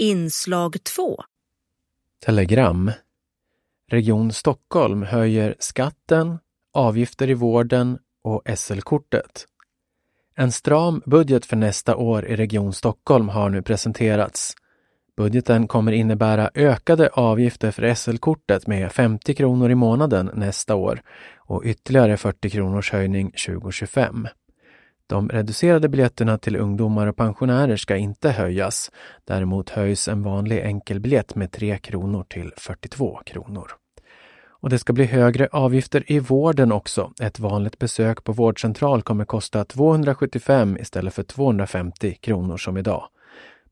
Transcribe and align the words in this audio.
Inslag 0.00 0.84
2 0.84 1.22
Telegram 2.24 2.92
Region 3.90 4.32
Stockholm 4.32 5.02
höjer 5.02 5.54
skatten, 5.58 6.38
avgifter 6.72 7.30
i 7.30 7.34
vården 7.34 7.98
och 8.22 8.42
SL-kortet. 8.56 9.46
En 10.34 10.52
stram 10.52 11.02
budget 11.06 11.46
för 11.46 11.56
nästa 11.56 11.96
år 11.96 12.26
i 12.26 12.36
Region 12.36 12.72
Stockholm 12.72 13.28
har 13.28 13.48
nu 13.48 13.62
presenterats. 13.62 14.54
Budgeten 15.16 15.68
kommer 15.68 15.92
innebära 15.92 16.50
ökade 16.54 17.08
avgifter 17.08 17.70
för 17.70 17.94
SL-kortet 17.94 18.66
med 18.66 18.92
50 18.92 19.34
kronor 19.34 19.70
i 19.70 19.74
månaden 19.74 20.30
nästa 20.34 20.74
år 20.74 21.02
och 21.36 21.62
ytterligare 21.64 22.16
40 22.16 22.50
kronors 22.50 22.92
höjning 22.92 23.30
2025. 23.30 24.28
De 25.08 25.28
reducerade 25.28 25.88
biljetterna 25.88 26.38
till 26.38 26.56
ungdomar 26.56 27.06
och 27.06 27.16
pensionärer 27.16 27.76
ska 27.76 27.96
inte 27.96 28.30
höjas. 28.30 28.90
Däremot 29.24 29.70
höjs 29.70 30.08
en 30.08 30.22
vanlig 30.22 30.60
enkelbiljett 30.60 31.34
med 31.34 31.52
3 31.52 31.78
kronor 31.78 32.24
till 32.28 32.52
42 32.56 33.20
kronor. 33.26 33.70
Och 34.60 34.70
det 34.70 34.78
ska 34.78 34.92
bli 34.92 35.04
högre 35.04 35.48
avgifter 35.52 36.12
i 36.12 36.18
vården 36.18 36.72
också. 36.72 37.12
Ett 37.22 37.38
vanligt 37.38 37.78
besök 37.78 38.24
på 38.24 38.32
vårdcentral 38.32 39.02
kommer 39.02 39.24
kosta 39.24 39.64
275 39.64 40.76
istället 40.76 41.14
för 41.14 41.22
250 41.22 42.14
kronor 42.14 42.56
som 42.56 42.76
idag. 42.76 43.08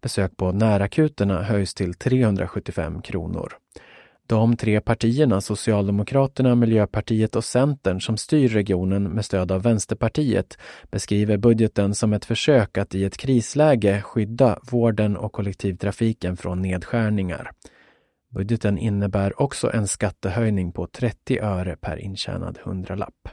Besök 0.01 0.37
på 0.37 0.53
närakuterna 0.53 1.43
höjs 1.43 1.75
till 1.75 1.95
375 1.95 3.03
kronor. 3.03 3.53
De 4.27 4.57
tre 4.57 4.81
partierna, 4.81 5.41
Socialdemokraterna, 5.41 6.55
Miljöpartiet 6.55 7.37
och 7.37 7.45
Centern, 7.45 8.01
som 8.01 8.17
styr 8.17 8.49
regionen 8.49 9.03
med 9.03 9.25
stöd 9.25 9.53
av 9.53 9.63
Vänsterpartiet, 9.63 10.59
beskriver 10.91 11.37
budgeten 11.37 11.95
som 11.95 12.13
ett 12.13 12.25
försök 12.25 12.79
att 12.79 12.95
i 12.95 13.05
ett 13.05 13.17
krisläge 13.17 14.03
skydda 14.03 14.59
vården 14.71 15.17
och 15.17 15.33
kollektivtrafiken 15.33 16.37
från 16.37 16.63
nedskärningar. 16.63 17.51
Budgeten 18.35 18.79
innebär 18.79 19.43
också 19.43 19.73
en 19.73 19.89
skattehöjning 19.89 20.73
på 20.73 20.87
30 20.87 21.39
öre 21.39 21.77
per 21.77 21.97
intjänad 21.97 22.59
hundralapp. 22.63 23.29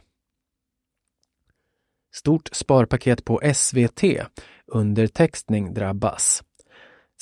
Stort 2.15 2.49
sparpaket 2.51 3.25
på 3.25 3.41
SVT. 3.53 4.03
Undertextning 4.67 5.73
drabbas. 5.73 6.43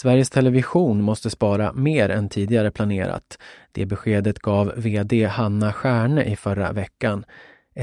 Sveriges 0.02 0.30
Television 0.30 1.02
måste 1.02 1.30
spara 1.30 1.73
mer 1.73 2.09
än 2.09 2.30
tidigare 2.30 2.71
planerat. 2.71 3.38
Det 3.71 3.85
beskedet 3.85 4.39
gav 4.39 4.73
VD 4.75 5.25
Hanna 5.25 5.73
Stjärne 5.73 6.23
i 6.23 6.35
förra 6.35 6.71
veckan. 6.71 7.25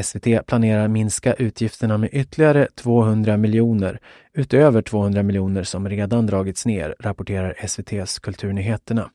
SVT 0.03 0.47
planerar 0.47 0.89
minska 0.89 1.35
utgifterna 1.35 1.99
med 1.99 2.11
ytterligare 2.13 2.69
200 2.75 3.37
miljoner 3.37 3.99
utöver 4.35 4.83
200 4.83 5.23
miljoner 5.23 5.63
som 5.63 5.89
redan 5.89 6.27
dragits 6.27 6.67
ner, 6.67 6.95
rapporterar 7.01 7.55
SVTs 7.59 8.19
Kulturnyheterna. 8.19 9.11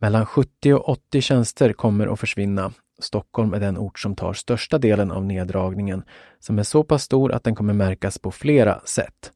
Mellan 0.00 0.26
70 0.26 0.74
och 0.74 0.88
80 0.88 1.20
tjänster 1.20 1.72
kommer 1.72 2.12
att 2.12 2.20
försvinna. 2.20 2.72
Stockholm 2.98 3.54
är 3.54 3.60
den 3.60 3.78
ort 3.78 3.98
som 3.98 4.16
tar 4.16 4.32
största 4.32 4.78
delen 4.78 5.10
av 5.10 5.24
neddragningen, 5.24 6.02
som 6.40 6.58
är 6.58 6.62
så 6.62 6.84
pass 6.84 7.02
stor 7.02 7.32
att 7.32 7.44
den 7.44 7.54
kommer 7.54 7.72
märkas 7.72 8.18
på 8.18 8.30
flera 8.30 8.80
sätt. 8.80 9.32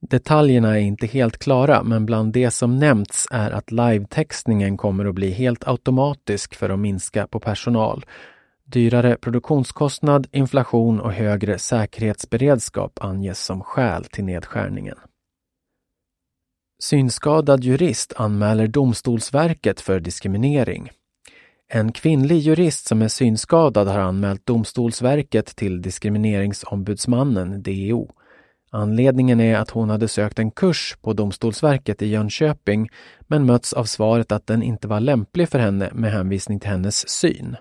Detaljerna 0.00 0.78
är 0.78 0.82
inte 0.82 1.06
helt 1.06 1.38
klara, 1.38 1.82
men 1.82 2.06
bland 2.06 2.32
det 2.32 2.50
som 2.50 2.78
nämnts 2.78 3.26
är 3.30 3.50
att 3.50 3.70
live-textningen 3.70 4.76
kommer 4.76 5.04
att 5.04 5.14
bli 5.14 5.30
helt 5.30 5.68
automatisk 5.68 6.54
för 6.54 6.70
att 6.70 6.78
minska 6.78 7.26
på 7.26 7.40
personal. 7.40 8.04
Dyrare 8.64 9.16
produktionskostnad, 9.16 10.26
inflation 10.32 11.00
och 11.00 11.12
högre 11.12 11.58
säkerhetsberedskap 11.58 12.98
anges 13.00 13.44
som 13.44 13.62
skäl 13.62 14.04
till 14.04 14.24
nedskärningen. 14.24 14.96
Synskadad 16.82 17.64
jurist 17.64 18.12
anmäler 18.16 18.66
Domstolsverket 18.66 19.80
för 19.80 20.00
diskriminering. 20.00 20.90
En 21.68 21.92
kvinnlig 21.92 22.38
jurist 22.38 22.86
som 22.86 23.02
är 23.02 23.08
synskadad 23.08 23.88
har 23.88 23.98
anmält 23.98 24.46
Domstolsverket 24.46 25.56
till 25.56 25.82
Diskrimineringsombudsmannen, 25.82 27.62
DO. 27.62 28.08
Anledningen 28.72 29.40
är 29.40 29.58
att 29.58 29.70
hon 29.70 29.90
hade 29.90 30.08
sökt 30.08 30.38
en 30.38 30.50
kurs 30.50 30.96
på 31.02 31.12
Domstolsverket 31.12 32.02
i 32.02 32.06
Jönköping 32.06 32.88
men 33.20 33.46
möts 33.46 33.72
av 33.72 33.84
svaret 33.84 34.32
att 34.32 34.46
den 34.46 34.62
inte 34.62 34.88
var 34.88 35.00
lämplig 35.00 35.48
för 35.48 35.58
henne 35.58 35.90
med 35.92 36.12
hänvisning 36.12 36.60
till 36.60 36.70
hennes 36.70 37.08
syn. 37.08 37.56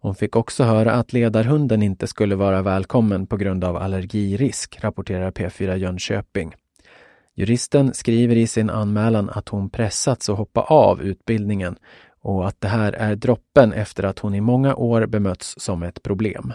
Hon 0.00 0.14
fick 0.14 0.36
också 0.36 0.64
höra 0.64 0.92
att 0.92 1.12
ledarhunden 1.12 1.82
inte 1.82 2.06
skulle 2.06 2.36
vara 2.36 2.62
välkommen 2.62 3.26
på 3.26 3.36
grund 3.36 3.64
av 3.64 3.76
allergirisk, 3.76 4.78
rapporterar 4.80 5.30
P4 5.30 5.76
Jönköping. 5.76 6.54
Juristen 7.34 7.94
skriver 7.94 8.36
i 8.36 8.46
sin 8.46 8.70
anmälan 8.70 9.30
att 9.30 9.48
hon 9.48 9.70
pressats 9.70 10.28
att 10.28 10.38
hoppa 10.38 10.60
av 10.60 11.02
utbildningen 11.02 11.76
och 12.20 12.48
att 12.48 12.60
det 12.60 12.68
här 12.68 12.92
är 12.92 13.16
droppen 13.16 13.72
efter 13.72 14.02
att 14.02 14.18
hon 14.18 14.34
i 14.34 14.40
många 14.40 14.74
år 14.74 15.06
bemötts 15.06 15.54
som 15.58 15.82
ett 15.82 16.02
problem. 16.02 16.52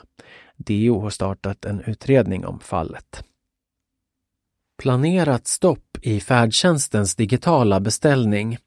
DO 0.57 0.99
har 0.99 1.09
startat 1.09 1.65
en 1.65 1.81
utredning 1.81 2.45
om 2.45 2.59
fallet. 2.59 3.23
Planerat 4.79 5.47
stopp 5.47 5.97
i 6.01 6.19
färdtjänstens 6.19 7.15
digitala 7.15 7.79
beställning. 7.79 8.57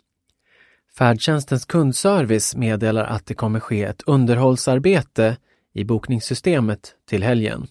Färdtjänstens 0.99 1.65
kundservice 1.65 2.57
meddelar 2.57 3.05
att 3.05 3.27
det 3.27 3.35
kommer 3.35 3.61
ske 3.61 3.83
ett 3.85 4.03
underhållsarbete 4.07 5.37
i 5.75 5.85
bokningssystemet 5.85 6.95
till 7.09 7.23
helgen. 7.23 7.67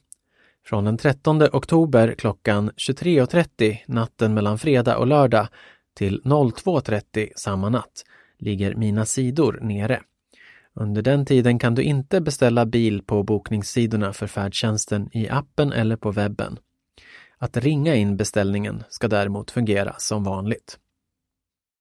Från 0.66 0.84
den 0.84 0.98
13 0.98 1.44
oktober 1.44 2.16
klockan 2.18 2.72
23.30 2.72 3.78
natten 3.88 4.34
mellan 4.34 4.58
fredag 4.58 4.98
och 4.98 5.08
lördag 5.08 5.48
till 5.96 6.22
02.30 6.24 7.30
samma 7.36 7.70
natt 7.70 8.04
ligger 8.40 8.76
Mina 8.76 9.06
sidor 9.06 9.60
nere. 9.62 10.02
Under 10.74 11.02
den 11.02 11.26
tiden 11.26 11.60
kan 11.60 11.76
du 11.76 11.84
inte 11.84 12.22
beställa 12.22 12.66
bil 12.66 13.04
på 13.04 13.24
bokningssidorna 13.24 14.14
för 14.14 14.28
färdtjänsten 14.28 15.10
i 15.14 15.30
appen 15.30 15.72
eller 15.72 15.96
på 15.96 16.12
webben. 16.12 16.58
Att 17.44 17.58
ringa 17.58 17.96
in 17.96 18.18
beställningen 18.18 18.84
ska 18.90 19.08
däremot 19.08 19.52
fungera 19.52 19.96
som 19.98 20.24
vanligt. 20.24 20.78